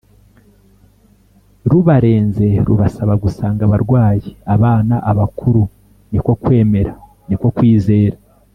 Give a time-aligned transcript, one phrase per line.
[1.69, 5.61] rubarenze, rubasaba gusanga abarwayi, abana, abakuru,…
[6.11, 6.93] ni ko kwemera,
[7.27, 8.17] niko kwizera.